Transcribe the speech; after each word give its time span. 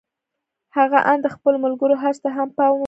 هغه 0.77 0.99
آن 1.11 1.17
د 1.21 1.27
خپلو 1.35 1.57
ملګرو 1.65 1.99
حرص 2.01 2.19
ته 2.23 2.29
هم 2.37 2.49
پام 2.57 2.71
و 2.71 2.75
نه 2.75 2.77
کړ. 2.77 2.79